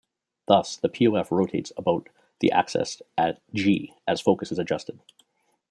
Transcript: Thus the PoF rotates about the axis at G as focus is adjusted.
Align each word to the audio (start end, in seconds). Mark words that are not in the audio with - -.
Thus 0.47 0.77
the 0.77 0.89
PoF 0.89 1.29
rotates 1.29 1.71
about 1.77 2.09
the 2.39 2.51
axis 2.51 3.03
at 3.19 3.39
G 3.53 3.93
as 4.07 4.19
focus 4.19 4.51
is 4.51 4.57
adjusted. 4.57 4.99